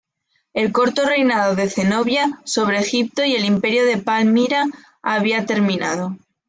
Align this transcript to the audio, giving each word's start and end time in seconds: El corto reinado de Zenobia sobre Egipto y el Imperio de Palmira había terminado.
El 0.55 0.71
corto 0.71 1.05
reinado 1.05 1.53
de 1.55 1.69
Zenobia 1.69 2.39
sobre 2.43 2.79
Egipto 2.79 3.23
y 3.23 3.35
el 3.35 3.45
Imperio 3.45 3.85
de 3.85 3.97
Palmira 3.99 4.65
había 5.03 5.45
terminado. 5.45 6.17